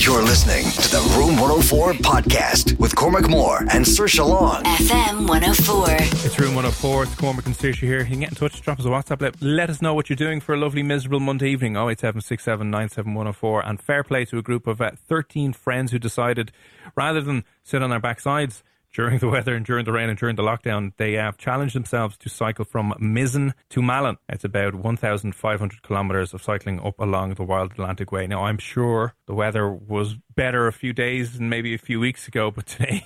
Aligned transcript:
You're 0.00 0.22
listening 0.22 0.64
to 0.64 0.88
the 0.90 1.14
Room 1.18 1.36
104 1.36 1.92
podcast 1.92 2.78
with 2.78 2.96
Cormac 2.96 3.28
Moore 3.28 3.58
and 3.70 3.84
Saoirse 3.84 4.26
Long. 4.26 4.62
FM 4.62 5.28
104. 5.28 5.88
It's 6.24 6.38
Room 6.38 6.54
104. 6.54 7.02
It's 7.02 7.14
Cormac 7.16 7.44
and 7.44 7.54
Saoirse 7.54 7.80
here. 7.80 7.98
You 7.98 8.06
can 8.06 8.20
get 8.20 8.30
in 8.30 8.34
touch, 8.34 8.62
drop 8.62 8.80
us 8.80 8.86
a 8.86 8.88
WhatsApp. 8.88 9.20
Let, 9.20 9.42
let 9.42 9.68
us 9.68 9.82
know 9.82 9.92
what 9.92 10.08
you're 10.08 10.16
doing 10.16 10.40
for 10.40 10.54
a 10.54 10.56
lovely, 10.56 10.82
miserable 10.82 11.20
Monday 11.20 11.50
evening. 11.50 11.76
08767 11.76 12.74
And 13.62 13.80
fair 13.82 14.02
play 14.02 14.24
to 14.24 14.38
a 14.38 14.42
group 14.42 14.66
of 14.66 14.80
uh, 14.80 14.92
13 15.06 15.52
friends 15.52 15.92
who 15.92 15.98
decided 15.98 16.50
rather 16.96 17.20
than 17.20 17.44
sit 17.62 17.82
on 17.82 17.90
their 17.90 18.00
backsides 18.00 18.62
during 18.92 19.18
the 19.18 19.28
weather 19.28 19.54
and 19.54 19.64
during 19.64 19.84
the 19.84 19.92
rain 19.92 20.08
and 20.08 20.18
during 20.18 20.36
the 20.36 20.42
lockdown, 20.42 20.92
they 20.96 21.12
have 21.12 21.36
challenged 21.36 21.74
themselves 21.74 22.16
to 22.18 22.28
cycle 22.28 22.64
from 22.64 22.92
Mizen 23.00 23.52
to 23.70 23.82
Malin. 23.82 24.16
It's 24.28 24.44
about 24.44 24.74
1,500 24.74 25.82
kilometres 25.82 26.34
of 26.34 26.42
cycling 26.42 26.80
up 26.80 26.98
along 26.98 27.34
the 27.34 27.44
Wild 27.44 27.72
Atlantic 27.72 28.10
Way. 28.10 28.26
Now, 28.26 28.44
I'm 28.44 28.58
sure 28.58 29.14
the 29.26 29.34
weather 29.34 29.70
was 29.70 30.16
better 30.34 30.66
a 30.66 30.72
few 30.72 30.92
days 30.92 31.36
and 31.36 31.48
maybe 31.48 31.74
a 31.74 31.78
few 31.78 32.00
weeks 32.00 32.26
ago, 32.26 32.50
but 32.50 32.66
today 32.66 33.04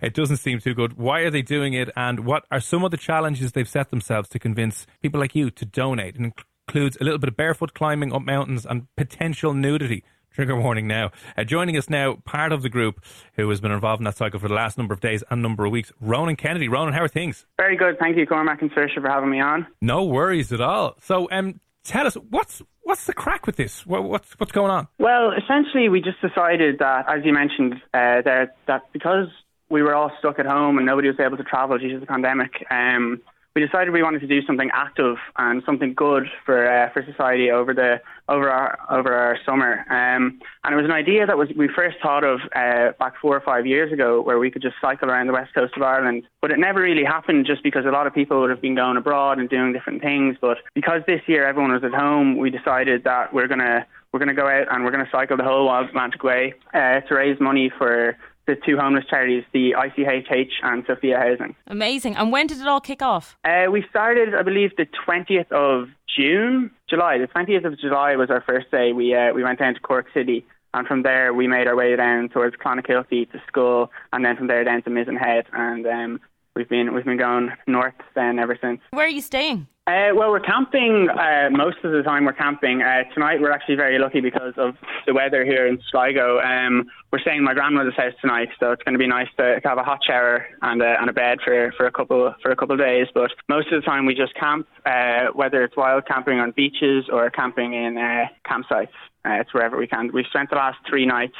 it 0.00 0.14
doesn't 0.14 0.38
seem 0.38 0.60
too 0.60 0.74
good. 0.74 0.94
Why 0.94 1.20
are 1.20 1.30
they 1.30 1.42
doing 1.42 1.74
it? 1.74 1.90
And 1.96 2.24
what 2.24 2.44
are 2.50 2.60
some 2.60 2.84
of 2.84 2.90
the 2.90 2.96
challenges 2.96 3.52
they've 3.52 3.68
set 3.68 3.90
themselves 3.90 4.28
to 4.30 4.38
convince 4.38 4.86
people 5.02 5.20
like 5.20 5.34
you 5.34 5.50
to 5.50 5.64
donate? 5.64 6.16
It 6.16 6.32
includes 6.70 6.96
a 7.00 7.04
little 7.04 7.18
bit 7.18 7.28
of 7.28 7.36
barefoot 7.36 7.74
climbing 7.74 8.12
up 8.12 8.22
mountains 8.22 8.64
and 8.64 8.86
potential 8.96 9.52
nudity. 9.52 10.04
Trigger 10.32 10.54
warning 10.54 10.86
now. 10.86 11.10
Uh, 11.36 11.42
joining 11.42 11.76
us 11.76 11.90
now, 11.90 12.14
part 12.24 12.52
of 12.52 12.62
the 12.62 12.68
group 12.68 13.04
who 13.34 13.48
has 13.50 13.60
been 13.60 13.72
involved 13.72 14.00
in 14.00 14.04
that 14.04 14.16
cycle 14.16 14.38
for 14.38 14.46
the 14.46 14.54
last 14.54 14.78
number 14.78 14.94
of 14.94 15.00
days 15.00 15.24
and 15.28 15.42
number 15.42 15.64
of 15.64 15.72
weeks, 15.72 15.92
Ronan 16.00 16.36
Kennedy. 16.36 16.68
Ronan, 16.68 16.94
how 16.94 17.02
are 17.02 17.08
things? 17.08 17.46
Very 17.56 17.76
good. 17.76 17.98
Thank 17.98 18.16
you, 18.16 18.26
Cormac 18.26 18.62
and 18.62 18.70
Saoirse, 18.70 18.94
for 18.94 19.08
having 19.08 19.30
me 19.30 19.40
on. 19.40 19.66
No 19.80 20.04
worries 20.04 20.52
at 20.52 20.60
all. 20.60 20.94
So, 21.00 21.28
um, 21.32 21.60
tell 21.82 22.06
us, 22.06 22.14
what's 22.14 22.62
what's 22.82 23.06
the 23.06 23.12
crack 23.12 23.46
with 23.46 23.56
this? 23.56 23.84
What, 23.84 24.04
what's 24.04 24.38
what's 24.38 24.52
going 24.52 24.70
on? 24.70 24.86
Well, 24.98 25.32
essentially, 25.32 25.88
we 25.88 26.00
just 26.00 26.20
decided 26.20 26.78
that, 26.78 27.06
as 27.08 27.24
you 27.24 27.32
mentioned, 27.32 27.74
uh, 27.92 28.22
there, 28.22 28.54
that 28.66 28.82
because 28.92 29.26
we 29.68 29.82
were 29.82 29.94
all 29.94 30.12
stuck 30.20 30.38
at 30.38 30.46
home 30.46 30.76
and 30.76 30.86
nobody 30.86 31.08
was 31.08 31.18
able 31.18 31.36
to 31.38 31.44
travel 31.44 31.78
due 31.78 31.92
to 31.92 32.00
the 32.00 32.06
pandemic, 32.06 32.66
um, 32.70 33.20
we 33.54 33.64
decided 33.64 33.92
we 33.92 34.02
wanted 34.02 34.20
to 34.20 34.26
do 34.26 34.42
something 34.46 34.70
active 34.72 35.16
and 35.36 35.62
something 35.66 35.94
good 35.94 36.24
for 36.44 36.66
uh, 36.66 36.90
for 36.92 37.04
society 37.04 37.50
over 37.50 37.74
the 37.74 38.00
over 38.30 38.48
our 38.48 38.78
over 38.88 39.12
our 39.12 39.36
summer. 39.44 39.84
Um, 39.90 40.40
and 40.64 40.72
it 40.72 40.76
was 40.76 40.84
an 40.84 40.92
idea 40.92 41.26
that 41.26 41.36
was 41.36 41.48
we 41.56 41.68
first 41.68 41.98
thought 42.02 42.24
of 42.24 42.40
uh, 42.54 42.92
back 42.98 43.14
four 43.20 43.36
or 43.36 43.40
five 43.40 43.66
years 43.66 43.92
ago, 43.92 44.22
where 44.22 44.38
we 44.38 44.50
could 44.50 44.62
just 44.62 44.76
cycle 44.80 45.10
around 45.10 45.26
the 45.26 45.32
west 45.32 45.52
coast 45.52 45.74
of 45.76 45.82
Ireland. 45.82 46.22
But 46.40 46.52
it 46.52 46.58
never 46.58 46.80
really 46.80 47.04
happened, 47.04 47.44
just 47.44 47.62
because 47.62 47.84
a 47.84 47.90
lot 47.90 48.06
of 48.06 48.14
people 48.14 48.40
would 48.40 48.50
have 48.50 48.62
been 48.62 48.76
going 48.76 48.96
abroad 48.96 49.38
and 49.38 49.50
doing 49.50 49.72
different 49.72 50.00
things. 50.00 50.36
But 50.40 50.58
because 50.74 51.02
this 51.06 51.20
year 51.26 51.46
everyone 51.46 51.72
was 51.72 51.84
at 51.84 51.92
home, 51.92 52.38
we 52.38 52.50
decided 52.50 53.04
that 53.04 53.34
we're 53.34 53.48
gonna 53.48 53.86
we're 54.12 54.20
gonna 54.20 54.34
go 54.34 54.46
out 54.46 54.66
and 54.70 54.84
we're 54.84 54.92
gonna 54.92 55.08
cycle 55.10 55.36
the 55.36 55.44
whole 55.44 55.66
Wild 55.66 55.88
Atlantic 55.88 56.22
Way 56.22 56.54
uh, 56.72 57.00
to 57.00 57.14
raise 57.14 57.40
money 57.40 57.70
for 57.76 58.16
the 58.50 58.60
two 58.66 58.76
homeless 58.76 59.04
charities, 59.08 59.44
the 59.52 59.74
ICHH 59.76 60.52
and 60.62 60.84
Sophia 60.86 61.18
Housing. 61.18 61.54
Amazing. 61.66 62.16
And 62.16 62.32
when 62.32 62.46
did 62.46 62.60
it 62.60 62.66
all 62.66 62.80
kick 62.80 63.02
off? 63.02 63.36
Uh, 63.44 63.66
we 63.70 63.84
started, 63.88 64.34
I 64.34 64.42
believe, 64.42 64.70
the 64.76 64.86
20th 65.06 65.50
of 65.52 65.88
June, 66.16 66.70
July. 66.88 67.18
The 67.18 67.28
20th 67.28 67.64
of 67.64 67.78
July 67.78 68.16
was 68.16 68.30
our 68.30 68.42
first 68.42 68.70
day. 68.70 68.92
We 68.92 69.14
uh, 69.14 69.32
we 69.32 69.44
went 69.44 69.58
down 69.58 69.74
to 69.74 69.80
Cork 69.80 70.06
City. 70.12 70.44
And 70.72 70.86
from 70.86 71.02
there, 71.02 71.34
we 71.34 71.48
made 71.48 71.66
our 71.66 71.74
way 71.74 71.96
down 71.96 72.28
towards 72.28 72.54
Clonakilty 72.56 73.30
to 73.32 73.42
Schull, 73.52 73.88
and 74.12 74.24
then 74.24 74.36
from 74.36 74.46
there 74.46 74.62
down 74.62 74.82
to 74.82 74.90
Mizen 74.90 75.18
Head. 75.18 75.46
And 75.52 75.84
um, 75.84 76.20
we've 76.56 76.68
been 76.68 76.94
we've 76.94 77.04
been 77.04 77.18
going 77.18 77.50
north 77.66 77.94
then 78.14 78.38
ever 78.38 78.58
since. 78.60 78.80
Where 78.90 79.06
are 79.06 79.08
you 79.08 79.20
staying? 79.20 79.66
Uh, 79.86 80.14
well, 80.14 80.30
we're 80.30 80.38
camping 80.38 81.08
uh, 81.10 81.48
most 81.50 81.78
of 81.82 81.90
the 81.90 82.02
time. 82.02 82.24
We're 82.24 82.32
camping 82.32 82.80
uh, 82.80 83.02
tonight. 83.12 83.40
We're 83.40 83.50
actually 83.50 83.74
very 83.74 83.98
lucky 83.98 84.20
because 84.20 84.52
of 84.56 84.76
the 85.04 85.12
weather 85.12 85.44
here 85.44 85.66
in 85.66 85.80
Sligo. 85.90 86.38
Um, 86.38 86.86
we're 87.10 87.18
staying 87.18 87.38
in 87.38 87.44
my 87.44 87.54
grandmother's 87.54 87.96
house 87.96 88.12
tonight, 88.20 88.50
so 88.60 88.70
it's 88.70 88.82
going 88.84 88.92
to 88.92 89.00
be 89.00 89.08
nice 89.08 89.26
to, 89.38 89.60
to 89.60 89.68
have 89.68 89.78
a 89.78 89.82
hot 89.82 89.98
shower 90.06 90.46
and 90.62 90.80
a, 90.80 90.96
and 91.00 91.10
a 91.10 91.12
bed 91.12 91.38
for, 91.44 91.72
for 91.76 91.86
a 91.86 91.90
couple 91.90 92.32
for 92.40 92.52
a 92.52 92.56
couple 92.56 92.74
of 92.74 92.78
days. 92.78 93.08
But 93.12 93.32
most 93.48 93.72
of 93.72 93.82
the 93.82 93.84
time, 93.84 94.06
we 94.06 94.14
just 94.14 94.34
camp, 94.34 94.68
uh, 94.86 95.28
whether 95.34 95.64
it's 95.64 95.76
wild 95.76 96.06
camping 96.06 96.38
on 96.38 96.52
beaches 96.52 97.06
or 97.10 97.28
camping 97.30 97.74
in 97.74 97.98
uh, 97.98 98.26
campsites. 98.48 98.94
Uh, 99.24 99.40
it's 99.40 99.52
wherever 99.52 99.76
we 99.76 99.88
can. 99.88 100.10
We've 100.12 100.26
spent 100.26 100.50
the 100.50 100.56
last 100.56 100.78
three 100.88 101.04
nights 101.04 101.36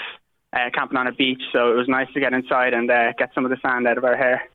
uh, 0.52 0.70
camping 0.74 0.96
on 0.96 1.06
a 1.06 1.12
beach, 1.12 1.42
so 1.52 1.72
it 1.72 1.76
was 1.76 1.88
nice 1.88 2.08
to 2.14 2.20
get 2.20 2.32
inside 2.32 2.74
and 2.74 2.90
uh, 2.90 3.12
get 3.18 3.30
some 3.34 3.44
of 3.44 3.50
the 3.50 3.56
sand 3.62 3.86
out 3.86 3.98
of 3.98 4.04
our 4.04 4.16
hair. 4.16 4.48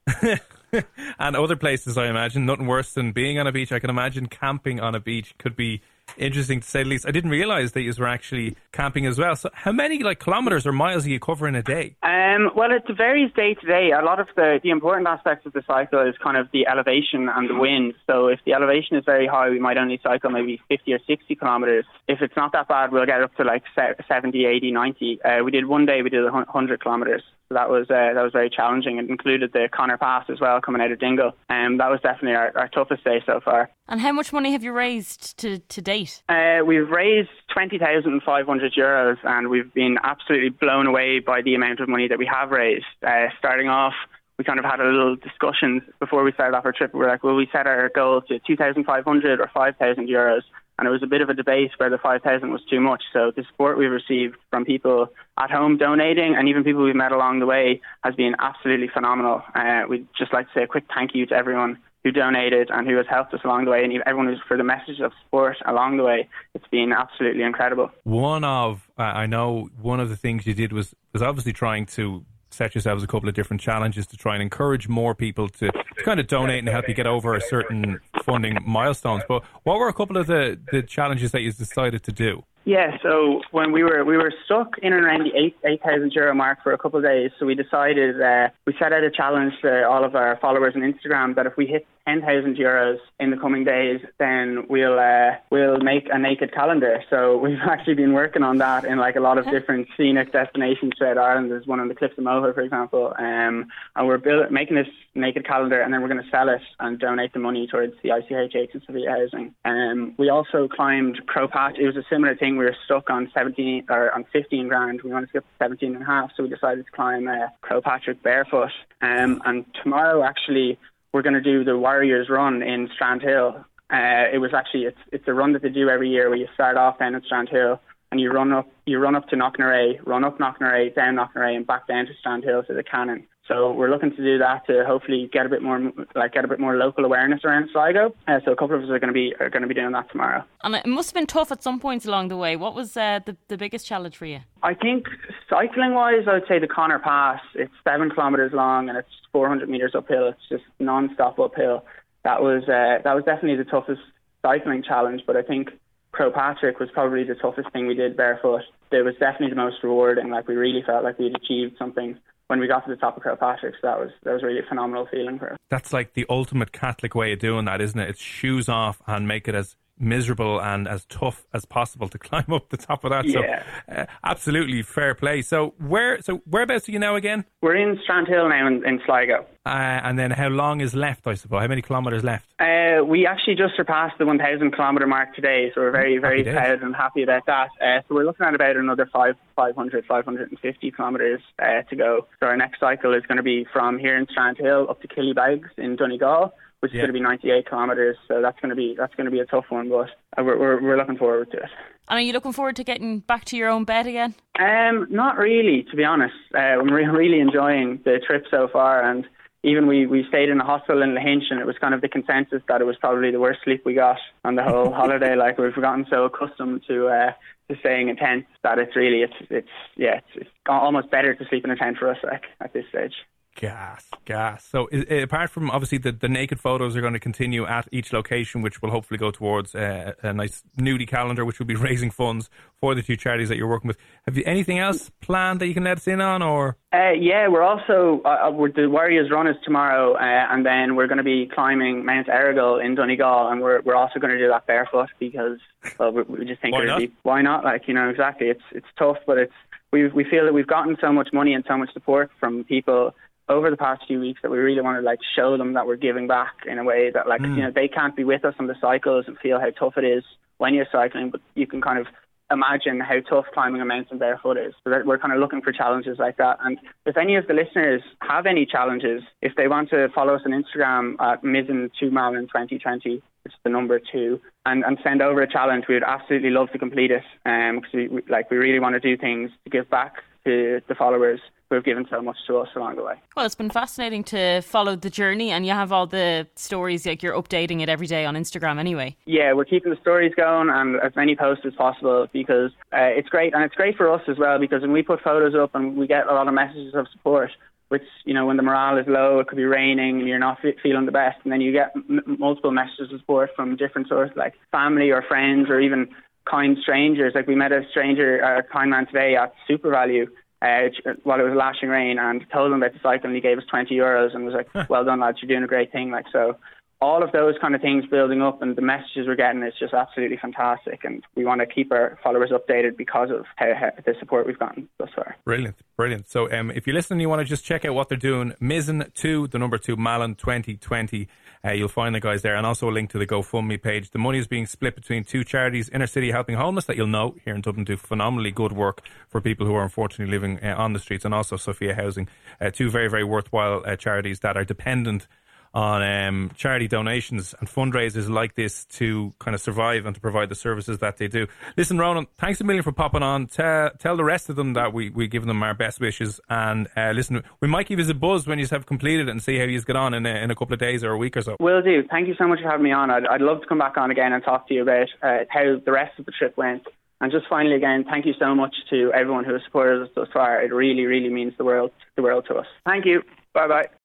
and 1.20 1.36
other 1.36 1.56
places, 1.56 1.98
I 1.98 2.08
imagine, 2.08 2.46
nothing 2.46 2.68
worse 2.68 2.94
than 2.94 3.12
being 3.12 3.40
on 3.40 3.48
a 3.48 3.52
beach. 3.52 3.72
I 3.72 3.80
can 3.80 3.90
imagine 3.90 4.28
camping 4.28 4.80
on 4.80 4.96
a 4.96 5.00
beach 5.00 5.36
could 5.38 5.56
be 5.56 5.82
interesting 6.18 6.62
to 6.62 6.68
say 6.68 6.84
the 6.84 6.90
least. 6.90 7.08
I 7.08 7.12
didn't 7.12 7.32
realize 7.32 7.74
that 7.74 7.82
you 7.82 7.94
were 7.98 8.08
actually 8.08 8.56
camping 8.72 9.06
as 9.06 9.18
well. 9.18 9.36
So, 9.36 9.50
how 9.54 9.72
many 9.72 10.04
like 10.04 10.20
kilometers 10.20 10.66
or 10.66 10.72
miles 10.72 11.06
are 11.06 11.10
you 11.10 11.20
covering 11.20 11.56
a 11.56 11.64
day? 11.64 11.96
Um, 12.04 12.52
well, 12.56 12.72
it 12.72 12.84
varies 12.96 13.32
day 13.34 13.54
to 13.54 13.68
day. 13.68 13.92
A 13.92 14.04
lot 14.04 14.20
of 14.20 14.28
the 14.36 14.60
the 14.64 14.70
important 14.70 15.08
aspects 15.08 15.46
of 15.46 15.54
the 15.54 15.64
cycle 15.68 16.00
is 16.08 16.16
kind 16.24 16.38
of 16.38 16.48
the 16.52 16.68
elevation 16.68 17.30
and 17.30 17.50
the 17.50 17.56
wind. 17.56 17.94
So, 18.08 18.28
if 18.28 18.40
the 18.46 18.54
elevation 18.54 18.98
is 18.98 19.04
very 19.06 19.28
high, 19.28 19.50
we 19.50 19.60
might 19.60 19.78
only 19.78 20.00
cycle 20.04 20.30
maybe 20.30 20.60
50 20.70 20.94
or 20.94 21.00
60 21.06 21.36
kilometers. 21.36 21.86
If 22.08 22.22
it's 22.22 22.36
not 22.36 22.52
that 22.54 22.68
bad, 22.68 22.92
we'll 22.92 23.06
get 23.06 23.22
up 23.22 23.36
to 23.36 23.44
like 23.44 23.64
70, 23.76 24.46
80, 24.46 24.72
90. 24.72 25.22
Uh, 25.22 25.44
we 25.44 25.52
did 25.52 25.66
one 25.66 25.86
day, 25.86 26.02
we 26.02 26.10
did 26.10 26.24
100 26.24 26.82
kilometers. 26.82 27.24
So 27.50 27.56
that 27.56 27.70
was 27.70 27.86
uh, 27.90 28.14
that 28.14 28.24
was 28.24 28.32
very 28.34 28.50
challenging. 28.50 28.98
It 28.98 29.10
included 29.10 29.54
the 29.54 29.70
Conor 29.72 29.98
Pass 29.98 30.26
as 30.30 30.40
well, 30.40 30.60
coming 30.62 30.82
out 30.82 30.92
of 30.92 31.00
Dingle, 31.00 31.34
and 31.48 31.74
um, 31.74 31.78
that 31.78 31.92
was 31.92 32.00
definitely 32.02 32.36
our, 32.36 32.52
our 32.58 32.68
toughest 32.70 33.04
day 33.04 33.22
so 33.26 33.40
far. 33.40 33.70
And 33.88 34.02
how 34.02 34.12
much 34.14 34.34
money 34.34 34.52
have 34.54 34.64
you 34.64 34.72
raised 34.72 35.38
to, 35.40 35.60
to 35.60 35.82
date? 35.82 36.24
Uh, 36.28 36.62
we've 36.66 36.90
raised 36.90 37.30
20,500 37.54 38.74
euros 38.74 39.18
and 39.24 39.50
we've 39.50 39.72
been 39.76 39.98
absolutely 40.04 40.50
blown 40.50 40.88
away 40.88 41.20
by 41.20 41.44
the 41.44 41.54
amount 41.54 41.82
of 41.82 41.88
money 41.88 42.08
that 42.08 42.18
we 42.18 42.26
have 42.26 42.50
raised. 42.50 42.86
Uh, 43.06 43.28
starting 43.38 43.70
off, 43.70 43.94
we 44.40 44.44
kind 44.44 44.58
of 44.58 44.66
had 44.66 44.80
a 44.80 44.86
little 44.86 45.16
discussion 45.16 45.82
before 46.00 46.24
we 46.24 46.32
started 46.34 46.58
off 46.58 46.66
our 46.66 46.72
trip. 46.72 46.94
We 46.94 47.00
were 47.00 47.08
like, 47.08 47.24
will 47.24 47.36
we 47.36 47.48
set 47.52 47.68
our 47.68 47.90
goal 47.94 48.22
to 48.24 48.40
2,500 48.40 49.40
or 49.40 49.52
5,000 49.54 50.10
euros? 50.10 50.42
And 50.78 50.88
it 50.88 50.92
was 50.92 51.04
a 51.04 51.08
bit 51.08 51.22
of 51.22 51.30
a 51.30 51.34
debate 51.34 51.72
where 51.78 51.90
the 51.90 51.98
5,000 51.98 52.52
was 52.52 52.62
too 52.70 52.82
much. 52.82 53.04
So 53.14 53.32
the 53.36 53.44
support 53.44 53.78
we've 53.78 53.92
received 53.92 54.36
from 54.50 54.66
people 54.66 55.08
at 55.40 55.50
home 55.50 55.78
donating 55.78 56.36
and 56.36 56.50
even 56.50 56.64
people 56.64 56.84
we've 56.84 56.96
met 56.96 57.12
along 57.12 57.40
the 57.40 57.46
way 57.46 57.82
has 58.04 58.16
been 58.16 58.36
absolutely 58.40 58.90
phenomenal. 58.94 59.42
Uh, 59.54 59.84
we'd 59.88 60.08
just 60.18 60.34
like 60.34 60.48
to 60.48 60.54
say 60.54 60.64
a 60.64 60.68
quick 60.68 60.86
thank 60.94 61.16
you 61.16 61.26
to 61.28 61.36
everyone 61.36 61.78
who 62.06 62.12
donated 62.12 62.70
and 62.70 62.88
who 62.88 62.96
has 62.98 63.08
helped 63.10 63.34
us 63.34 63.40
along 63.44 63.66
the 63.66 63.72
way, 63.72 63.84
and 63.84 63.92
everyone 64.06 64.28
who's 64.28 64.40
for 64.48 64.58
the 64.58 64.64
message 64.64 65.00
of 65.00 65.12
support 65.24 65.58
along 65.66 65.98
the 65.98 66.04
way. 66.04 66.30
It's 66.54 66.68
been 66.68 66.94
absolutely 66.94 67.42
incredible. 67.42 67.90
One 68.04 68.44
of, 68.44 68.88
uh, 68.98 69.02
I 69.02 69.26
know, 69.26 69.70
one 69.82 70.00
of 70.00 70.10
the 70.10 70.16
things 70.16 70.46
you 70.46 70.54
did 70.54 70.72
was 70.72 70.94
was 71.14 71.24
obviously 71.24 71.52
trying 71.52 71.88
to 71.88 72.24
set 72.52 72.76
yourselves 72.76 73.04
a 73.04 73.08
couple 73.08 73.28
of 73.28 73.34
different 73.34 73.60
challenges 73.60 74.06
to 74.08 74.18
try 74.18 74.36
and 74.36 74.44
encourage 74.44 74.88
more 74.88 75.16
people 75.16 75.50
to, 75.50 75.72
to 75.72 76.04
kind 76.04 76.20
of 76.20 76.28
donate 76.28 76.60
and 76.60 76.70
help 76.70 76.88
you 76.88 76.94
get 76.94 77.08
over 77.08 77.34
a 77.34 77.42
certain 77.42 78.00
funding 78.26 78.58
milestones. 78.66 79.24
But 79.28 79.44
what 79.64 79.80
were 79.80 79.88
a 79.88 79.94
couple 79.94 80.18
of 80.18 80.28
the, 80.28 80.60
the 80.72 80.82
challenges 80.82 81.32
that 81.32 81.42
you 81.42 81.52
decided 81.52 82.04
to 82.04 82.12
do? 82.12 82.44
Yeah, 82.66 82.98
so 83.04 83.42
when 83.52 83.72
we 83.72 83.84
were 83.84 84.04
we 84.04 84.18
were 84.18 84.34
stuck 84.46 84.80
in 84.82 84.92
and 84.92 85.06
around 85.06 85.24
the 85.24 85.38
eight 85.40 85.56
eight 85.66 85.84
thousand 85.84 86.12
euro 86.14 86.34
mark 86.34 86.64
for 86.64 86.74
a 86.74 86.80
couple 86.80 86.98
of 86.98 87.06
days, 87.06 87.30
so 87.38 87.46
we 87.46 87.54
decided 87.54 88.20
uh, 88.20 88.50
we 88.66 88.74
set 88.80 88.92
out 88.92 89.04
a 89.04 89.12
challenge 89.12 89.54
to 89.62 89.88
all 89.88 90.04
of 90.04 90.16
our 90.16 90.38
followers 90.42 90.74
on 90.76 90.82
Instagram 90.82 91.36
that 91.36 91.46
if 91.46 91.56
we 91.58 91.68
hit 91.68 91.86
10,000 92.08 92.56
euros 92.56 93.00
in 93.20 93.32
the 93.32 93.38
coming 93.38 93.64
days, 93.64 94.00
then 94.20 94.66
we'll 94.70 95.00
uh, 95.00 95.32
we'll 95.50 95.80
make 95.80 96.08
a 96.12 96.20
naked 96.20 96.54
calendar. 96.54 97.04
So 97.10 97.38
we've 97.38 97.58
actually 97.70 97.96
been 97.96 98.14
working 98.14 98.44
on 98.44 98.60
that 98.60 98.86
in 98.86 98.98
like 98.98 99.16
a 99.16 99.20
lot 99.20 99.38
of 99.38 99.46
different 99.50 99.88
scenic 99.98 100.32
destinations 100.32 100.94
throughout 100.98 101.18
Ireland. 101.18 101.52
There's 101.52 101.66
one 101.66 101.80
on 101.80 101.88
the 101.88 101.96
Cliffs 101.96 102.18
of 102.18 102.24
Moher, 102.24 102.54
for 102.54 102.62
example, 102.62 103.14
um, 103.18 103.68
and 103.96 104.08
we're 104.08 104.18
build, 104.18 104.52
making 104.52 104.76
this 104.76 104.88
naked 105.16 105.48
calendar, 105.48 105.82
and 105.82 105.94
then 105.94 106.02
we're 106.02 106.10
going 106.10 106.24
to 106.24 106.30
sell 106.30 106.50
it 106.50 106.62
and 106.80 107.00
donate 107.00 107.34
the 107.34 107.40
money 107.40 107.68
towards 107.68 107.94
the 108.04 108.10
ICHH 108.10 108.74
and 108.74 108.84
Sophia 108.86 109.10
Housing. 109.10 109.56
Um, 109.64 110.14
we 110.18 110.30
also 110.30 110.68
climbed 110.68 111.22
Croagh 111.26 111.52
Patrick. 111.52 111.82
It 111.82 111.88
was 111.88 111.96
a 111.96 112.06
similar 112.10 112.36
thing. 112.36 112.58
We 112.58 112.66
were 112.66 112.78
stuck 112.86 113.10
on 113.10 113.32
17 113.34 113.86
or 113.90 114.14
on 114.14 114.26
15 114.32 114.68
grand. 114.68 115.02
We 115.02 115.12
wanted 115.12 115.28
to 115.28 115.34
get 115.34 115.40
to 115.44 115.50
17 115.60 115.96
and 115.96 116.04
a 116.04 116.06
half, 116.06 116.32
so 116.36 116.44
we 116.44 116.50
decided 116.50 116.86
to 116.86 116.92
climb 116.92 117.28
uh, 117.28 117.48
Croagh 117.64 117.84
Patrick 117.84 118.22
barefoot. 118.22 118.72
Um, 119.02 119.42
and 119.46 119.66
tomorrow, 119.82 120.24
actually, 120.24 120.78
we're 121.16 121.22
going 121.22 121.34
to 121.34 121.40
do 121.40 121.64
the 121.64 121.78
Warriors 121.78 122.28
Run 122.28 122.62
in 122.62 122.90
Strandhill. 122.90 123.64
Uh, 123.90 124.26
it 124.34 124.42
was 124.42 124.54
actually 124.54 124.84
it's 124.84 124.98
it's 125.14 125.26
a 125.30 125.34
run 125.34 125.54
that 125.54 125.62
they 125.62 125.70
do 125.70 125.88
every 125.88 126.10
year 126.10 126.28
where 126.28 126.38
you 126.38 126.48
start 126.54 126.76
off 126.76 127.00
down 127.00 127.16
at 127.16 127.24
Strandhill 127.24 127.80
and 128.12 128.20
you 128.20 128.32
run 128.32 128.52
up 128.52 128.68
you 128.86 129.00
run 129.00 129.16
up 129.16 129.30
to 129.30 129.38
Knocknarea, 129.38 130.06
run 130.06 130.26
up 130.26 130.40
Knocknarea, 130.40 130.94
down 130.94 131.16
Knocknarea, 131.16 131.56
and 131.56 131.66
back 131.66 131.88
down 131.88 132.06
to 132.08 132.12
Strandhill 132.22 132.68
to 132.68 132.74
the 132.74 132.84
Cannon. 132.84 133.26
So 133.48 133.72
we're 133.72 133.92
looking 133.92 134.10
to 134.10 134.18
do 134.18 134.40
that 134.40 134.66
to 134.66 134.84
hopefully 134.88 135.30
get 135.32 135.46
a 135.46 135.50
bit 135.50 135.62
more 135.62 135.92
like 136.16 136.34
get 136.34 136.46
a 136.46 136.48
bit 136.48 136.60
more 136.60 136.78
local 136.78 137.06
awareness 137.06 137.42
around 137.44 137.70
Sligo. 137.72 138.16
Uh, 138.28 138.40
so 138.44 138.52
a 138.52 138.56
couple 138.56 138.76
of 138.76 138.84
us 138.84 138.90
are 138.90 138.98
going 138.98 139.10
to 139.10 139.14
be 139.14 139.36
are 139.40 139.52
going 139.52 139.62
to 139.62 139.68
be 139.68 139.76
doing 139.76 139.92
that 139.92 140.10
tomorrow. 140.10 140.44
And 140.64 140.74
it 140.74 140.88
must 140.88 141.10
have 141.10 141.14
been 141.14 141.28
tough 141.28 141.52
at 141.52 141.62
some 141.62 141.80
points 141.80 142.06
along 142.08 142.30
the 142.30 142.38
way. 142.38 142.56
What 142.56 142.74
was 142.74 142.98
uh, 142.98 143.20
the 143.24 143.38
the 143.48 143.58
biggest 143.58 143.86
challenge 143.86 144.18
for 144.18 144.26
you? 144.26 144.40
I 144.64 144.74
think 144.74 145.06
cycling 145.48 145.94
wise, 145.94 146.28
I 146.28 146.34
would 146.34 146.48
say 146.48 146.58
the 146.58 146.68
Conor 146.68 146.98
Pass. 146.98 147.40
It's 147.54 147.74
seven 147.84 148.10
kilometres 148.10 148.52
long 148.52 148.90
and 148.90 148.98
it's 148.98 149.10
400 149.32 149.70
metres 149.70 149.94
uphill. 149.94 150.30
It's 150.30 150.50
just 150.50 150.64
non-stop 150.80 151.38
uphill. 151.38 151.86
That 152.24 152.42
was 152.42 152.64
uh, 152.64 153.04
that 153.04 153.14
was 153.14 153.26
definitely 153.26 153.58
the 153.58 153.70
toughest 153.70 154.02
cycling 154.42 154.82
challenge. 154.82 155.22
But 155.28 155.38
I 155.38 155.44
think 155.44 155.70
Croagh 156.14 156.34
Patrick 156.34 156.80
was 156.80 156.90
probably 156.92 157.24
the 157.24 157.36
toughest 157.36 157.72
thing 157.74 157.86
we 157.86 157.94
did 157.94 158.18
barefoot. 158.18 158.64
It 158.92 159.04
was 159.04 159.14
definitely 159.20 159.50
the 159.50 159.56
most 159.56 159.84
rewarding. 159.84 160.32
Like 160.32 160.48
we 160.48 160.56
really 160.56 160.82
felt 160.82 161.04
like 161.04 161.20
we'd 161.20 161.36
achieved 161.36 161.76
something 161.78 162.18
when 162.48 162.60
we 162.60 162.68
got 162.68 162.86
to 162.86 162.90
the 162.90 162.96
top 162.96 163.18
of 163.18 163.24
Croagh 163.24 163.40
Patrick. 163.40 163.76
So 163.82 163.88
that 163.88 164.00
was 164.00 164.12
that 164.24 164.34
was 164.34 164.44
really 164.44 164.60
a 164.60 164.64
phenomenal 164.68 165.08
feeling 165.10 165.40
for 165.40 165.52
us. 165.52 165.58
That's 165.70 165.94
like 165.94 166.14
the 166.14 166.26
ultimate 166.30 166.72
Catholic 166.72 167.16
way 167.16 167.34
of 167.34 167.40
doing 167.40 167.66
that, 167.66 167.82
isn't 167.82 168.00
it? 168.00 168.10
It's 168.10 168.22
shoes 168.22 168.70
off 168.70 169.02
and 169.08 169.28
make 169.28 169.48
it 169.48 169.56
as 169.56 169.76
miserable 169.98 170.62
and 170.62 170.88
as 170.88 171.06
tough 171.06 171.46
as 171.54 171.66
possible 171.66 172.08
to 172.10 172.18
climb 172.20 172.52
up 172.52 172.70
the 172.70 172.78
top 172.78 173.04
of 173.04 173.12
that. 173.12 173.26
Yeah. 173.26 173.64
So, 173.88 173.94
uh, 173.94 174.06
absolutely 174.24 174.82
fair 174.82 175.16
play. 175.16 175.42
So, 175.42 175.74
where, 175.78 176.22
so 176.22 176.42
whereabouts 176.50 176.90
are 176.90 176.92
you 176.92 177.00
now 177.00 177.16
again? 177.16 177.46
We're 177.62 177.76
in 177.76 177.98
Strandhill 177.98 178.50
now 178.50 178.68
in, 178.68 178.86
in 178.86 179.02
Sligo. 179.06 179.46
Uh, 179.66 180.00
and 180.04 180.20
then 180.20 180.30
how 180.30 180.48
long 180.48 180.80
is 180.80 180.94
left, 180.94 181.26
I 181.26 181.34
suppose? 181.34 181.62
How 181.62 181.68
many 181.68 181.82
kilometres 181.82 182.24
left? 182.24 182.54
Uh, 182.60 183.04
we 183.04 183.26
actually 183.26 183.56
just 183.56 183.76
surpassed 183.76 184.18
the 184.20 184.26
1,000 184.26 184.72
kilometre 184.72 185.08
mark 185.08 185.34
today, 185.34 185.72
so 185.74 185.82
we're 185.82 185.92
very, 185.92 186.20
very 186.20 186.44
Happy 186.44 186.56
proud 186.56 186.84
and 186.84 186.96
happy 186.96 187.24
about 187.24 187.48
that. 187.48 187.70
Uh, 187.82 188.02
so 188.08 188.14
we're 188.14 188.26
looking 188.26 188.46
at 188.46 188.54
about 188.54 188.76
another 188.76 189.10
five, 189.12 189.36
500, 189.56 190.06
550 190.06 190.92
kilometres 190.92 191.42
uh, 191.58 191.82
to 191.90 191.96
go. 191.96 192.28
So 192.40 192.48
our 192.48 192.58
next 192.58 192.80
cycle 192.80 193.16
is 193.16 193.24
going 193.28 193.38
to 193.38 193.44
be 193.44 193.66
from 193.74 193.98
here 193.98 194.16
in 194.18 194.28
Strandhill 194.28 194.88
up 194.88 195.02
to 195.02 195.08
Killybegs 195.08 195.70
in 195.78 195.96
Donegal, 195.96 196.54
which 196.86 196.92
is 196.92 196.96
Yeah. 196.98 197.02
going 197.02 197.14
to 197.14 197.20
be 197.20 197.20
98 197.22 197.68
kilometres. 197.68 198.16
So 198.28 198.42
that's 198.42 198.60
going 198.60 198.70
to 198.70 198.76
be 198.76 198.96
that's 198.98 199.14
going 199.16 199.26
to 199.26 199.32
be 199.32 199.40
a 199.40 199.46
tough 199.46 199.66
one, 199.70 199.90
but 199.90 200.10
uh, 200.38 200.44
we're, 200.44 200.58
we're 200.60 200.82
we're 200.82 200.98
looking 200.98 201.18
forward 201.18 201.50
to 201.52 201.58
it. 201.58 201.70
And 202.08 202.18
are 202.20 202.22
you 202.22 202.34
looking 202.34 202.54
forward 202.54 202.76
to 202.76 202.84
getting 202.84 203.20
back 203.20 203.46
to 203.46 203.58
your 203.58 203.70
own 203.70 203.84
bed 203.84 204.06
again? 204.06 204.36
Um, 204.60 205.08
not 205.10 205.38
really, 205.40 205.84
to 205.90 205.96
be 205.98 206.04
honest. 206.04 206.36
Uh, 206.54 206.60
I'm 206.60 206.88
re- 206.94 207.06
really 207.08 207.40
enjoying 207.40 208.00
the 208.06 208.20
trip 208.28 208.46
so 208.52 208.68
far, 208.72 209.02
and 209.10 209.26
even 209.64 209.88
we, 209.88 210.06
we 210.06 210.24
stayed 210.30 210.50
in 210.50 210.62
a 210.62 210.64
hostel 210.64 211.02
in 211.02 211.16
Lahinch, 211.16 211.46
and 211.50 211.60
it 211.60 211.66
was 211.66 211.76
kind 211.82 211.96
of 211.96 212.02
the 212.02 212.08
consensus 212.08 212.62
that 212.68 212.82
it 212.82 212.84
was 212.84 212.96
probably 212.98 213.32
the 213.32 213.40
worst 213.40 213.62
sleep 213.64 213.82
we 213.84 213.96
got 213.96 214.18
on 214.44 214.54
the 214.54 214.64
whole 214.64 214.92
holiday. 215.02 215.36
Like 215.36 215.58
we've 215.58 215.74
gotten 215.76 216.06
so 216.08 216.26
accustomed 216.26 216.84
to 216.88 217.08
uh, 217.08 217.32
to 217.72 217.80
staying 217.80 218.10
in 218.10 218.16
tents 218.18 218.48
that 218.62 218.78
it's 218.78 218.96
really 218.96 219.24
it's 219.24 219.34
it's 219.50 219.68
yeah 219.98 220.18
it's, 220.18 220.28
it's 220.36 220.50
almost 220.68 221.10
better 221.10 221.34
to 221.34 221.46
sleep 221.50 221.66
in 221.66 221.72
a 221.72 221.76
tent 221.76 221.98
for 221.98 222.08
us 222.12 222.18
like 222.24 222.44
at 222.62 222.74
this 222.74 222.86
stage. 222.90 223.16
Gas, 223.58 224.10
gas. 224.26 224.66
So, 224.66 224.90
i 224.92 224.98
i- 225.10 225.14
apart 225.22 225.50
from 225.50 225.72
obviously 225.72 225.98
the, 225.98 226.12
the 226.12 226.28
naked 226.28 226.60
photos 226.60 226.94
are 226.98 227.00
going 227.02 227.14
to 227.14 227.22
continue 227.22 227.66
at 227.66 227.88
each 227.90 228.12
location, 228.12 228.62
which 228.62 228.82
will 228.82 228.92
hopefully 228.92 229.18
go 229.18 229.32
towards 229.32 229.74
uh, 229.74 230.12
a 230.24 230.34
nice 230.34 230.62
nudie 230.78 231.08
calendar, 231.08 231.46
which 231.46 231.58
will 231.58 231.66
be 231.66 231.76
raising 231.90 232.12
funds 232.12 232.50
for 232.82 232.94
the 232.94 233.02
two 233.02 233.16
charities 233.16 233.48
that 233.48 233.56
you're 233.58 233.70
working 233.70 233.88
with. 233.88 233.98
Have 234.26 234.36
you 234.36 234.44
anything 234.46 234.78
else 234.80 235.10
planned 235.22 235.62
that 235.62 235.68
you 235.68 235.74
can 235.74 235.86
let 235.86 235.98
us 235.98 236.06
in 236.06 236.20
on, 236.20 236.42
or 236.42 236.76
Uh, 236.94 237.12
yeah, 237.12 237.48
we're 237.48 237.62
also 237.64 238.22
uh, 238.26 238.48
uh, 238.48 238.52
we're, 238.52 238.72
the 238.74 238.90
Warriors 238.90 239.32
Run 239.32 239.48
is 239.48 239.56
tomorrow, 239.64 240.16
uh, 240.16 240.20
and 240.52 240.66
then 240.66 240.98
we're 240.98 241.08
going 241.08 241.20
to 241.20 241.24
be 241.24 241.46
climbing 241.48 242.04
Mount 242.04 242.28
Errigal 242.28 242.84
in 242.84 242.96
Donegal, 242.96 243.48
and 243.48 243.62
we're 243.62 243.80
we're 243.84 243.96
also 243.96 244.20
going 244.20 244.34
to 244.34 244.38
do 244.38 244.50
that 244.50 244.68
barefoot 244.68 245.08
because 245.18 245.60
well, 245.98 246.12
we, 246.12 246.24
we 246.24 246.46
just 246.46 246.62
think 246.62 246.74
Why 246.74 246.84
not? 246.84 247.00
be 247.00 247.10
why 247.24 247.42
not? 247.42 247.64
Like 247.64 247.88
you 247.88 247.94
know, 247.94 248.10
exactly. 248.10 248.48
It's 248.50 248.64
it's 248.74 248.88
tough, 249.00 249.18
but 249.26 249.38
it's 249.38 249.54
we 249.94 250.08
we 250.10 250.26
feel 250.26 250.44
that 250.44 250.54
we've 250.54 250.68
gotten 250.68 250.98
so 251.00 251.14
much 251.14 251.30
money 251.32 251.54
and 251.54 251.64
so 251.66 251.78
much 251.78 251.94
support 251.94 252.32
from 252.38 252.66
people 252.66 253.16
over 253.48 253.70
the 253.70 253.78
past 253.78 254.04
few 254.08 254.20
weeks 254.20 254.40
that 254.42 254.52
we 254.52 254.58
really 254.58 254.82
want 254.82 254.98
to 254.98 255.06
like 255.06 255.20
show 255.36 255.58
them 255.58 255.74
that 255.74 255.86
we're 255.86 255.96
giving 255.96 256.28
back 256.28 256.54
in 256.66 256.80
a 256.80 256.84
way 256.84 257.12
that 257.12 257.28
like 257.28 257.42
you 257.42 257.48
know 257.48 257.72
they 257.74 257.88
can't 257.88 258.16
be 258.16 258.24
with 258.24 258.44
us 258.44 258.56
on 258.60 258.68
the 258.68 258.76
cycles 258.82 259.26
and 259.28 259.38
feel 259.38 259.60
how 259.60 259.70
tough 259.70 259.98
it 259.98 260.04
is 260.04 260.24
when 260.58 260.74
you're 260.74 260.88
cycling, 260.92 261.30
but 261.30 261.42
you 261.54 261.68
can 261.68 261.82
kind 261.82 262.00
of 262.00 262.08
imagine 262.52 263.00
how 263.00 263.20
tough 263.22 263.46
climbing 263.54 263.82
a 263.82 263.86
mountain 263.86 264.18
barefoot 264.18 264.58
is. 264.58 264.74
So 264.84 264.92
that 264.92 265.06
we're 265.06 265.18
kind 265.18 265.34
of 265.34 265.40
looking 265.40 265.62
for 265.62 265.72
challenges 265.72 266.18
like 266.20 266.38
that. 266.38 266.60
And 266.64 266.78
if 267.06 267.18
any 267.18 267.36
of 267.36 267.48
the 267.48 267.54
listeners 267.54 268.02
have 268.22 268.46
any 268.46 268.66
challenges, 268.66 269.24
if 269.42 269.54
they 269.56 269.68
want 269.68 269.90
to 269.90 270.10
follow 270.14 270.36
us 270.36 270.42
on 270.46 270.52
Instagram 270.52 271.20
at 271.20 271.44
Mizen2Malin 271.44 272.48
2020, 272.48 273.22
which 273.44 273.54
is 273.54 273.60
the 273.64 273.70
number 273.70 274.00
two, 274.00 274.40
and, 274.66 274.84
and 274.84 274.98
send 275.04 275.22
over 275.22 275.42
a 275.42 275.52
challenge, 275.52 275.86
we 275.90 275.96
would 275.96 276.04
absolutely 276.04 276.52
love 276.52 276.72
to 276.72 276.80
complete 276.80 277.12
it. 277.12 277.24
Um, 277.46 277.78
because 277.78 277.94
we, 277.94 278.08
we 278.08 278.22
like 278.30 278.50
we 278.52 278.58
really 278.58 278.80
want 278.80 278.94
to 278.94 279.00
do 279.00 279.18
things 279.18 279.52
to 279.64 279.70
give 279.70 279.90
back 279.90 280.16
to 280.46 280.82
the 280.88 280.96
followers 280.96 281.40
who 281.70 281.76
have 281.76 281.84
given 281.84 282.06
so 282.10 282.22
much 282.22 282.38
to 282.48 282.58
us 282.58 282.70
along 282.76 282.96
the 282.96 283.04
way. 283.04 283.16
Well, 283.36 283.46
it's 283.46 283.56
been 283.56 283.70
fascinating 283.70 284.24
to 284.26 284.62
follow 284.62 284.96
the 284.96 285.10
journey, 285.10 285.52
and 285.52 285.66
you 285.66 285.72
have 285.72 285.92
all 285.92 286.08
the 286.08 286.48
stories, 286.56 287.06
like 287.06 287.24
you're 287.24 287.34
updating 287.34 287.82
it 287.82 287.90
every 287.90 288.08
day 288.08 288.26
on 288.26 288.36
Instagram 288.36 288.80
anyway. 288.80 289.16
yeah, 289.26 289.54
we're 289.54 289.66
keeping 289.66 289.92
the 289.92 290.00
stories 290.02 290.34
going 290.36 290.70
and 290.70 290.96
as 291.02 291.16
many 291.16 291.36
posts 291.36 291.66
as 291.66 291.74
possible 291.74 292.28
because 292.32 292.72
uh, 292.94 292.98
it's 293.18 293.30
great 293.30 293.54
and 293.54 293.64
it's 293.64 293.76
great 293.76 293.98
for 293.98 294.12
us 294.12 294.22
as 294.28 294.38
well 294.38 294.60
because 294.60 294.82
when 294.82 294.92
we 294.92 295.02
put 295.02 295.22
photos 295.22 295.56
up 295.56 295.74
and 295.76 295.98
we 295.98 296.08
get 296.08 296.28
a 296.28 296.34
lot 296.34 296.48
of 296.48 296.54
messages 296.54 296.94
of 296.94 297.08
support, 297.12 297.52
which 297.90 298.04
you 298.26 298.34
know 298.34 298.46
when 298.46 298.58
the 298.58 298.64
morale 298.64 298.98
is 298.98 299.06
low, 299.08 299.40
it 299.40 299.48
could 299.48 299.58
be 299.58 299.64
raining 299.64 300.20
and 300.20 300.28
you're 300.28 300.40
not 300.40 300.60
fe- 300.62 300.76
feeling 300.82 301.06
the 301.06 301.12
best, 301.12 301.38
and 301.44 301.52
then 301.52 301.62
you 301.62 301.72
get 301.72 301.92
m- 301.96 302.38
multiple 302.40 302.72
messages 302.72 303.12
of 303.12 303.20
support 303.20 303.50
from 303.56 303.76
different 303.76 304.08
sources 304.08 304.36
like 304.36 304.54
family 304.72 305.12
or 305.12 305.22
friends 305.22 305.70
or 305.70 305.80
even 305.80 306.10
kind 306.50 306.78
strangers. 306.82 307.34
Like 307.36 307.48
we 307.48 307.56
met 307.56 307.72
a 307.72 307.82
stranger, 307.90 308.38
a 308.40 308.64
kind 308.64 308.90
man 308.92 309.08
today 309.08 309.36
at 309.36 309.54
SuperValu. 309.70 310.28
Uh, 310.62 310.90
while 311.24 311.40
it 311.40 311.44
was 311.44 311.54
lashing 311.56 311.90
rain, 311.90 312.18
and 312.18 312.46
told 312.52 312.72
him 312.72 312.82
about 312.82 312.94
the 312.94 313.00
cycle, 313.04 313.28
and 313.28 313.36
he 313.36 313.42
gave 313.42 313.58
us 313.58 313.66
20 313.70 313.94
euros, 313.94 314.34
and 314.34 314.46
was 314.46 314.54
like, 314.54 314.90
"Well 314.90 315.04
done, 315.04 315.20
lads, 315.20 315.40
you're 315.42 315.50
doing 315.50 315.64
a 315.64 315.68
great 315.68 315.92
thing." 315.92 316.12
Like 316.12 316.26
so, 316.32 316.58
all 317.02 317.24
of 317.24 317.32
those 317.32 317.56
kind 317.60 317.76
of 317.76 317.82
things 317.82 318.06
building 318.06 318.42
up 318.42 318.62
and 318.62 318.76
the 318.76 318.82
messages 318.82 319.28
we're 319.28 319.36
getting 319.36 319.62
is 319.64 319.74
just 319.80 319.94
absolutely 319.94 320.38
fantastic 320.38 321.04
and 321.04 321.24
we 321.36 321.44
want 321.44 321.60
to 321.60 321.68
keep 321.68 321.92
our 321.92 322.18
followers 322.24 322.52
updated 322.52 322.96
because 322.96 323.30
of 323.30 323.46
how, 323.58 323.74
how 323.76 323.92
the 324.06 324.16
support 324.20 324.48
we've 324.48 324.58
gotten 324.58 324.88
thus 324.98 325.10
far. 325.14 325.36
Brilliant, 325.44 325.76
brilliant. 325.98 326.30
So, 326.30 326.52
um, 326.52 326.72
if 326.72 326.88
you're 326.88 326.96
listening, 326.96 327.20
you 327.20 327.30
want 327.30 327.42
to 327.42 327.46
just 327.46 327.66
check 327.66 327.84
out 327.84 327.94
what 327.94 328.08
they're 328.08 328.18
doing. 328.18 328.54
Mizen 328.62 329.14
two, 329.14 329.48
the 329.48 329.60
number 329.60 329.78
two, 329.78 329.96
Malin 329.96 330.36
2020. 330.36 331.28
Uh, 331.66 331.72
you'll 331.72 331.88
find 331.88 332.14
the 332.14 332.20
guys 332.20 332.44
there, 332.44 332.56
and 332.56 332.66
also 332.66 332.88
a 332.88 332.92
link 332.92 333.10
to 333.10 333.18
the 333.18 333.26
GoFundMe 333.26 333.82
page. 333.82 334.12
The 334.12 334.20
money 334.20 334.38
is 334.38 334.46
being 334.46 334.68
split 334.68 334.96
between 334.96 335.24
two 335.24 335.44
charities: 335.44 335.90
Inner 335.90 336.06
City 336.06 336.32
Helping 336.32 336.56
Homeless, 336.56 336.86
that 336.86 336.96
you'll 336.96 337.08
know 337.08 337.36
here 337.44 337.56
in 337.56 337.62
Dublin, 337.62 337.86
do 337.86 337.98
phenomenally 337.98 338.52
good 338.52 338.72
work 338.72 339.02
for 339.28 339.42
people 339.42 339.66
who 339.66 339.74
are 339.74 339.84
unfortunately 339.84 340.32
living 340.32 340.64
uh, 340.64 340.76
on 340.78 340.94
the 340.94 341.00
streets, 341.00 341.26
and 341.26 341.34
also 341.34 341.58
Sophia 341.58 341.96
Housing, 341.96 342.28
uh, 342.62 342.70
two 342.70 342.92
very, 342.92 343.10
very 343.10 343.24
worthwhile 343.24 343.82
uh, 343.86 343.96
charities 343.96 344.42
that 344.42 344.56
are 344.56 344.64
dependent 344.64 345.28
on 345.76 346.02
um, 346.02 346.52
charity 346.56 346.88
donations 346.88 347.54
and 347.60 347.68
fundraisers 347.68 348.30
like 348.30 348.56
this 348.56 348.86
to 348.86 349.34
kind 349.40 349.54
of 349.54 349.60
survive 349.60 350.06
and 350.06 350.16
to 350.16 350.22
provide 350.22 350.48
the 350.48 350.56
services 350.56 351.00
that 351.00 351.18
they 351.18 351.28
do. 351.28 351.46
Listen, 351.76 352.00
Ronan, 352.00 352.28
thanks 352.38 352.62
a 352.62 352.64
million 352.64 352.82
for 352.82 352.94
popping 352.94 353.22
on. 353.22 353.48
Tell, 353.48 353.92
tell 354.00 354.16
the 354.16 354.24
rest 354.24 354.50
of 354.50 354.56
them 354.56 354.74
that 354.74 354.94
we, 354.94 355.10
we 355.10 355.28
give 355.28 355.46
them 355.46 355.62
our 355.62 355.74
best 355.74 356.00
wishes. 356.00 356.40
And 356.50 356.88
uh, 356.96 357.12
listen, 357.14 357.44
we 357.60 357.68
might 357.68 357.88
give 357.88 358.00
you 358.00 358.10
a 358.10 358.14
buzz 358.14 358.48
when 358.48 358.58
you 358.58 358.66
have 358.68 358.86
completed 358.86 359.28
it 359.28 359.32
and 359.32 359.44
see 359.44 359.58
how 359.58 359.66
you 359.66 359.82
get 359.82 359.98
on 359.98 360.14
in 360.14 360.26
a, 360.26 360.30
in 360.30 360.50
a 360.50 360.56
couple 360.56 360.74
of 360.74 360.80
days 360.80 361.04
or 361.04 361.12
a 361.12 361.18
week 361.18 361.36
or 361.36 361.42
so. 361.42 361.58
Will 361.60 361.82
do. 361.82 362.04
Thank 362.10 362.30
you 362.30 362.36
so 362.38 362.48
much 362.48 362.60
for 362.62 362.70
having 362.70 362.86
me 362.86 362.94
on. 362.94 363.12
I'd, 363.12 363.28
I'd 363.28 363.42
love 363.42 363.60
to 363.60 363.68
come 363.68 363.80
back 363.80 363.98
on 363.98 364.12
again 364.12 364.32
and 364.32 364.42
talk 364.42 364.70
to 364.70 364.74
you 364.74 364.82
about 364.82 365.10
uh, 365.22 365.40
how 365.50 365.76
the 365.84 365.92
rest 365.92 366.18
of 366.18 366.26
the 366.26 366.32
trip 366.32 366.56
went. 366.56 366.84
And 367.20 367.32
just 367.32 367.48
finally, 367.50 367.76
again, 367.76 368.06
thank 368.10 368.26
you 368.26 368.34
so 368.40 368.56
much 368.56 368.76
to 368.92 369.12
everyone 369.14 369.44
who 369.44 369.54
has 369.54 369.62
supported 369.66 370.04
us 370.04 370.10
thus 370.16 370.28
far. 370.32 370.62
It 370.62 370.74
really, 370.74 371.06
really 371.06 371.30
means 371.30 371.54
the 371.58 371.66
world, 371.66 371.92
the 372.16 372.22
world 372.22 372.46
to 372.48 372.56
us. 372.56 372.68
Thank 372.86 373.06
you. 373.06 373.24
Bye 373.54 373.68
bye. 373.68 374.05